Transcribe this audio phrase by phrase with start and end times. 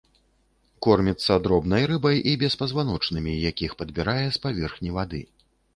[0.85, 5.27] Корміцца дробнай рыбай і беспазваночнымі, якіх падбірае з паверхні вады.